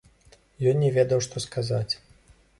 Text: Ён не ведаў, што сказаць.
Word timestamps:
Ён 0.71 0.81
не 0.85 0.89
ведаў, 0.97 1.23
што 1.27 1.45
сказаць. 1.47 1.89